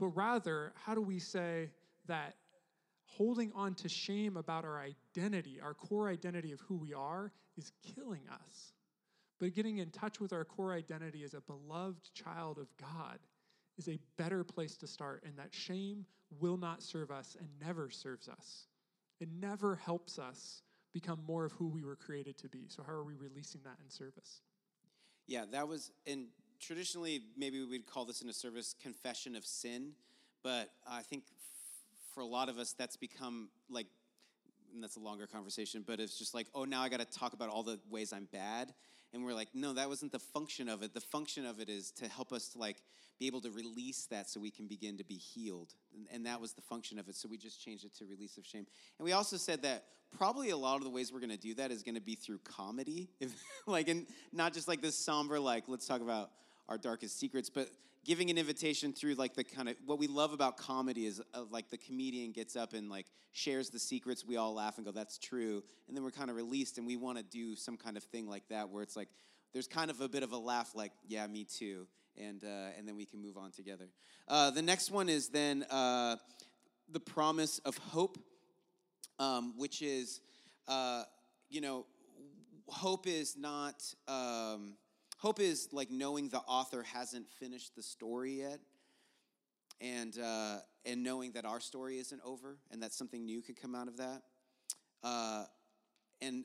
[0.00, 1.70] but rather, how do we say
[2.06, 2.34] that
[3.04, 7.72] holding on to shame about our identity, our core identity of who we are, is
[7.94, 8.72] killing us?
[9.38, 13.18] But getting in touch with our core identity as a beloved child of God
[13.76, 16.04] is a better place to start, and that shame
[16.40, 18.66] will not serve us and never serves us.
[19.20, 20.62] It never helps us
[20.92, 22.66] become more of who we were created to be.
[22.68, 24.42] So, how are we releasing that in service?
[25.28, 29.90] Yeah, that was, and traditionally, maybe we'd call this in a service confession of sin,
[30.42, 33.88] but I think f- for a lot of us, that's become like
[34.72, 37.32] and that's a longer conversation, but it's just like, oh, now I got to talk
[37.32, 38.72] about all the ways I'm bad.
[39.12, 40.92] And we're like, no, that wasn't the function of it.
[40.92, 42.76] The function of it is to help us to like
[43.18, 45.74] be able to release that so we can begin to be healed.
[45.94, 47.16] And, and that was the function of it.
[47.16, 48.66] So we just changed it to release of shame.
[48.98, 49.84] And we also said that
[50.16, 52.14] probably a lot of the ways we're going to do that is going to be
[52.14, 53.08] through comedy.
[53.66, 56.30] Like, and not just like this somber, like, let's talk about
[56.70, 57.68] our darkest secrets, but
[58.04, 61.42] giving an invitation through like the kind of what we love about comedy is uh,
[61.50, 64.24] like the comedian gets up and like shares the secrets.
[64.24, 65.62] We all laugh and go that's true.
[65.86, 68.28] And then we're kind of released and we want to do some kind of thing
[68.28, 69.08] like that where it's like
[69.52, 71.86] there's kind of a bit of a laugh like yeah me too.
[72.16, 73.88] And uh, and then we can move on together.
[74.26, 76.16] Uh, the next one is then uh,
[76.90, 78.18] the promise of hope
[79.18, 80.20] um, which is
[80.66, 81.02] uh,
[81.48, 81.86] you know
[82.68, 84.74] hope is not um,
[85.18, 88.60] Hope is like knowing the author hasn't finished the story yet,
[89.80, 93.74] and uh, and knowing that our story isn't over, and that something new could come
[93.74, 94.22] out of that,
[95.02, 95.44] uh,
[96.22, 96.44] and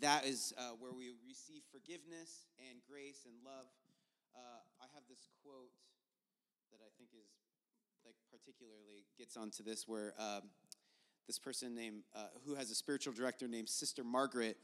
[0.00, 3.66] that is uh, where we receive forgiveness and grace and love.
[4.34, 4.40] Uh,
[4.82, 5.70] I have this quote
[6.72, 7.30] that I think is
[8.04, 10.42] like particularly gets onto this, where um,
[11.28, 14.56] this person named uh, who has a spiritual director named Sister Margaret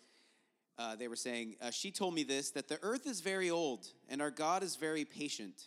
[0.79, 3.87] uh, they were saying, uh, She told me this that the earth is very old
[4.09, 5.65] and our God is very patient.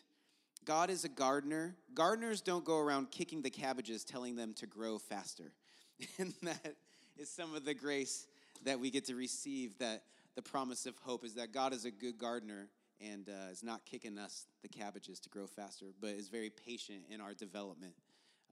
[0.65, 1.75] God is a gardener.
[1.93, 5.51] Gardeners don't go around kicking the cabbages, telling them to grow faster.
[6.17, 6.75] and that
[7.17, 8.27] is some of the grace
[8.63, 10.03] that we get to receive that
[10.35, 12.69] the promise of hope is that God is a good gardener
[13.01, 17.01] and uh, is not kicking us the cabbages to grow faster, but is very patient
[17.09, 17.93] in our development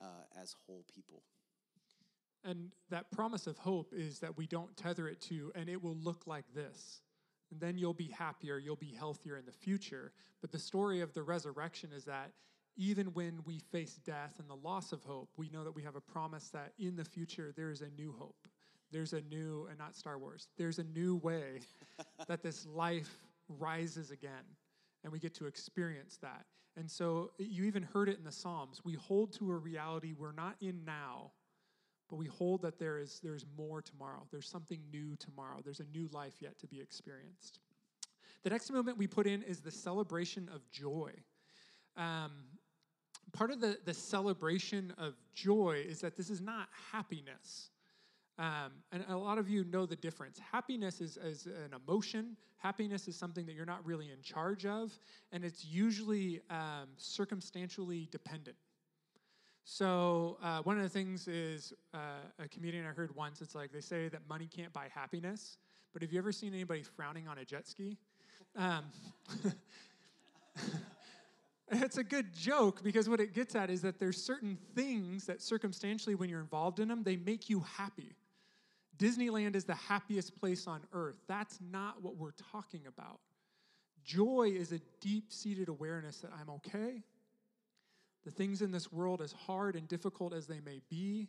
[0.02, 0.06] uh,
[0.42, 1.24] as whole people.
[2.44, 5.96] And that promise of hope is that we don't tether it to, and it will
[5.96, 7.02] look like this.
[7.52, 10.12] And then you'll be happier, you'll be healthier in the future.
[10.42, 12.32] But the story of the resurrection is that
[12.78, 15.96] even when we face death and the loss of hope, we know that we have
[15.96, 18.48] a promise that in the future there is a new hope.
[18.92, 21.60] There's a new, and not Star Wars, there's a new way
[22.28, 23.10] that this life
[23.48, 24.46] rises again.
[25.04, 26.46] And we get to experience that.
[26.78, 28.82] And so you even heard it in the Psalms.
[28.84, 31.32] We hold to a reality we're not in now,
[32.12, 34.28] but we hold that there is there's more tomorrow.
[34.32, 35.62] There's something new tomorrow.
[35.64, 37.60] There's a new life yet to be experienced.
[38.44, 41.12] The next moment we put in is the celebration of joy.
[41.96, 42.32] Um,
[43.32, 47.70] part of the, the celebration of joy is that this is not happiness.
[48.38, 50.38] Um, and a lot of you know the difference.
[50.52, 52.36] Happiness is, is an emotion.
[52.58, 54.92] Happiness is something that you're not really in charge of,
[55.32, 58.58] and it's usually um, circumstantially dependent.
[59.64, 61.98] So uh, one of the things is uh,
[62.40, 63.42] a comedian I heard once.
[63.42, 65.58] It's like they say that money can't buy happiness,
[65.94, 67.98] but have you ever seen anybody frowning on a jet ski?
[68.56, 68.86] Um,
[71.72, 75.42] it's a good joke because what it gets at is that there's certain things that
[75.42, 78.16] circumstantially, when you're involved in them, they make you happy.
[78.98, 81.18] Disneyland is the happiest place on earth.
[81.28, 83.20] That's not what we're talking about.
[84.04, 87.04] Joy is a deep seated awareness that I'm okay,
[88.24, 91.28] the things in this world, as hard and difficult as they may be,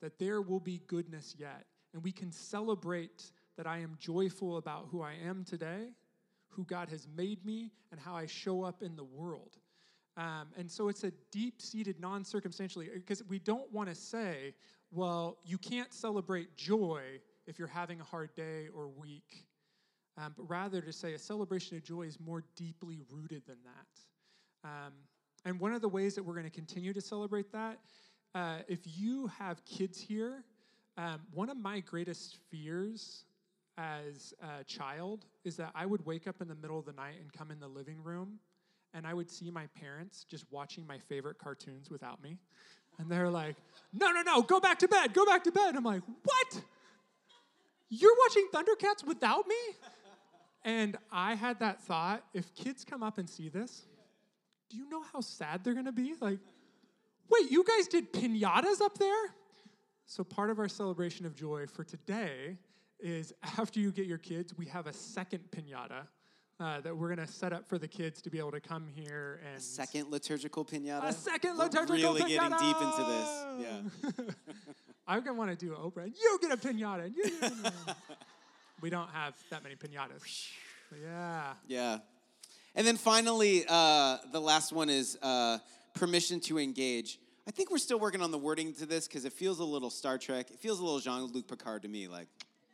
[0.00, 1.64] that there will be goodness yet.
[1.94, 5.88] And we can celebrate that I am joyful about who I am today,
[6.48, 9.58] who God has made me, and how I show up in the world.
[10.16, 14.54] Um, and so it's a deep seated, non circumstantially, because we don't want to say,
[14.90, 17.02] well, you can't celebrate joy
[17.46, 19.46] if you're having a hard day or week.
[20.18, 24.68] Um, but rather to say a celebration of joy is more deeply rooted than that.
[24.68, 24.92] Um,
[25.44, 27.78] and one of the ways that we're going to continue to celebrate that,
[28.34, 30.44] uh, if you have kids here,
[30.96, 33.24] um, one of my greatest fears
[33.78, 37.16] as a child is that I would wake up in the middle of the night
[37.20, 38.38] and come in the living room
[38.94, 42.38] and I would see my parents just watching my favorite cartoons without me.
[42.98, 43.56] And they're like,
[43.92, 45.74] no, no, no, go back to bed, go back to bed.
[45.76, 46.62] I'm like, what?
[47.88, 49.56] You're watching Thundercats without me?
[50.64, 53.86] And I had that thought if kids come up and see this,
[54.72, 56.14] do you know how sad they're gonna be?
[56.20, 56.38] Like,
[57.30, 59.34] wait, you guys did pinatas up there?
[60.06, 62.56] So, part of our celebration of joy for today
[62.98, 66.06] is after you get your kids, we have a second pinata
[66.60, 68.86] uh, that we're going to set up for the kids to be able to come
[68.94, 69.58] here and.
[69.58, 71.04] A second liturgical pinata?
[71.04, 72.50] A second We're liturgical really pinata!
[72.50, 73.44] getting deep into this.
[73.60, 74.34] Yeah.
[75.06, 76.04] I'm going to want to do Oprah.
[76.04, 77.04] And You get a pinata.
[77.06, 77.96] and You get a pinata.
[78.80, 80.50] we don't have that many pinatas.
[81.02, 81.52] Yeah.
[81.66, 81.98] Yeah.
[82.74, 85.58] And then finally, uh, the last one is uh,
[85.94, 87.18] permission to engage.
[87.46, 89.90] I think we're still working on the wording to this because it feels a little
[89.90, 90.50] Star Trek.
[90.50, 92.28] It feels a little Jean Luc Picard to me, like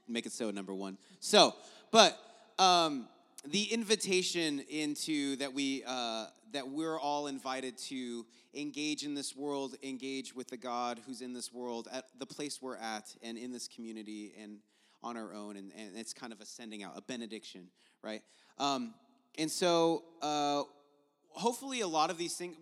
[0.07, 0.99] make it so number one.
[1.20, 1.55] So,
[1.90, 2.18] but
[2.59, 3.09] um,
[3.46, 8.24] the invitation into that we uh, that we're all invited to
[8.55, 12.61] engage in this world, engage with the God who's in this world at the place
[12.61, 14.59] we're at, and in this community, and
[15.03, 17.68] on our own, and, and it's kind of a sending out, a benediction,
[18.03, 18.22] right?
[18.59, 18.94] Um,
[19.39, 20.64] and so, uh,
[21.30, 22.57] hopefully, a lot of these things.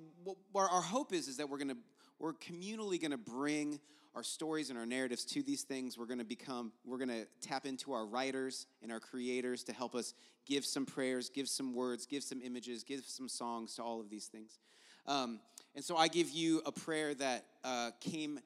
[0.55, 1.77] Our, our hope is is that we're gonna
[2.19, 3.81] we're communally gonna bring
[4.17, 5.99] our stories and our narratives to these things.
[5.99, 9.75] We're going to become, we're going to tap into our writers and our creators to
[9.75, 10.15] help us
[10.47, 14.09] give some prayers, give some words, give some images, give some songs to all of
[14.09, 14.59] these things.
[15.07, 15.39] Um,
[15.75, 18.41] and so I give you a prayer that uh, came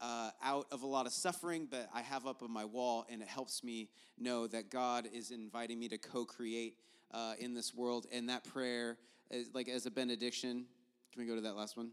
[0.00, 3.20] uh, out of a lot of suffering, but I have up on my wall, and
[3.20, 6.76] it helps me know that God is inviting me to co create
[7.12, 8.06] uh, in this world.
[8.12, 8.96] And that prayer,
[9.30, 10.66] is like as a benediction,
[11.12, 11.90] can we go to that last one?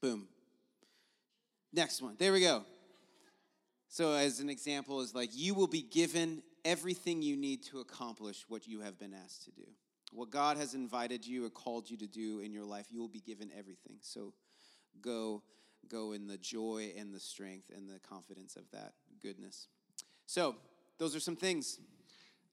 [0.00, 0.28] Boom.
[1.72, 2.16] Next one.
[2.18, 2.64] There we go.
[3.88, 8.44] So, as an example, is like you will be given everything you need to accomplish
[8.48, 9.66] what you have been asked to do.
[10.12, 13.08] What God has invited you or called you to do in your life, you will
[13.08, 13.96] be given everything.
[14.00, 14.32] So,
[15.00, 15.42] go,
[15.88, 19.68] go in the joy and the strength and the confidence of that goodness.
[20.26, 20.56] So,
[20.98, 21.78] those are some things.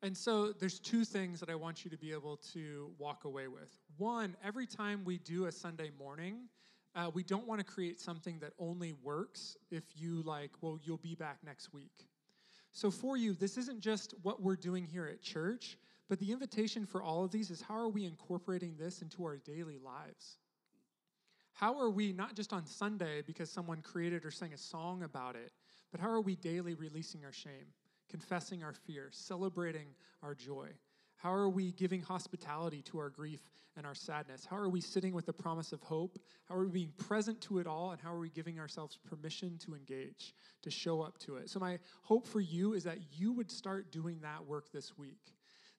[0.03, 3.47] And so there's two things that I want you to be able to walk away
[3.47, 3.71] with.
[3.97, 6.49] One, every time we do a Sunday morning,
[6.95, 10.97] uh, we don't want to create something that only works if you like, well, you'll
[10.97, 12.07] be back next week.
[12.71, 15.77] So for you, this isn't just what we're doing here at church,
[16.09, 19.37] but the invitation for all of these is how are we incorporating this into our
[19.37, 20.37] daily lives?
[21.53, 25.35] How are we, not just on Sunday because someone created or sang a song about
[25.35, 25.51] it,
[25.91, 27.73] but how are we daily releasing our shame,
[28.09, 29.87] confessing our fear, celebrating
[30.23, 30.69] our joy?
[31.17, 33.41] How are we giving hospitality to our grief
[33.75, 34.45] and our sadness?
[34.47, 36.19] How are we sitting with the promise of hope?
[36.47, 37.91] How are we being present to it all?
[37.91, 41.49] And how are we giving ourselves permission to engage, to show up to it?
[41.49, 45.33] So, my hope for you is that you would start doing that work this week.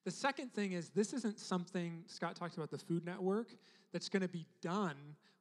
[0.04, 3.54] The second thing is, this isn't something, Scott talked about the Food Network,
[3.92, 4.96] that's going to be done,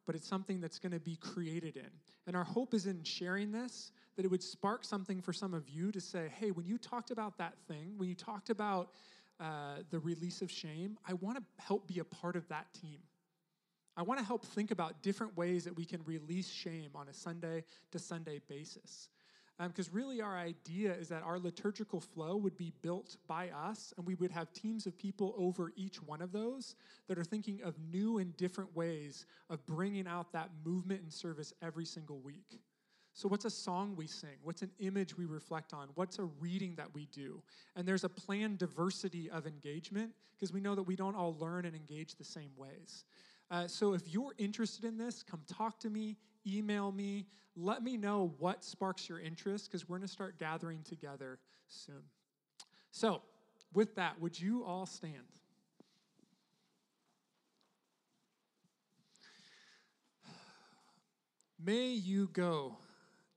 [0.05, 1.89] but it's something that's going to be created in.
[2.27, 5.70] And our hope is in sharing this that it would spark something for some of
[5.70, 8.89] you to say, hey, when you talked about that thing, when you talked about
[9.39, 12.97] uh, the release of shame, I want to help be a part of that team.
[13.95, 17.13] I want to help think about different ways that we can release shame on a
[17.13, 19.09] Sunday to Sunday basis.
[19.59, 23.91] Because um, really, our idea is that our liturgical flow would be built by us,
[23.97, 26.76] and we would have teams of people over each one of those
[27.07, 31.53] that are thinking of new and different ways of bringing out that movement and service
[31.63, 32.59] every single week.
[33.18, 34.38] So, what's a song we sing?
[34.43, 35.89] What's an image we reflect on?
[35.95, 37.41] What's a reading that we do?
[37.76, 41.65] And there's a planned diversity of engagement because we know that we don't all learn
[41.65, 43.05] and engage the same ways.
[43.49, 46.15] Uh, so, if you're interested in this, come talk to me,
[46.45, 50.84] email me, let me know what sparks your interest because we're going to start gathering
[50.84, 52.03] together soon.
[52.91, 53.24] So,
[53.74, 55.15] with that, would you all stand?
[61.59, 62.78] May you go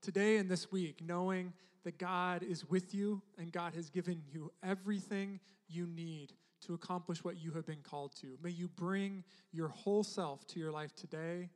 [0.01, 4.51] today and this week, knowing that God is with you and God has given you
[4.63, 6.33] everything you need
[6.67, 8.37] to accomplish what you have been called to.
[8.43, 11.49] May you bring your whole self to your life today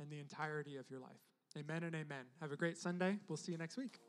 [0.00, 1.10] and the entirety of your life.
[1.58, 2.24] Amen and amen.
[2.40, 3.18] Have a great Sunday.
[3.28, 4.03] We'll see you next week.